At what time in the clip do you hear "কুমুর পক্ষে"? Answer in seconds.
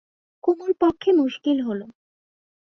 0.43-1.09